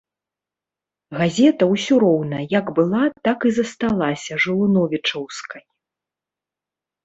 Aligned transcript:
Газета 1.19 1.63
ўсё 1.73 1.97
роўна 2.05 2.39
як 2.59 2.73
была 2.81 3.03
так 3.29 3.39
і 3.53 3.53
засталася 3.61 4.41
жылуновічаўскай. 4.47 5.63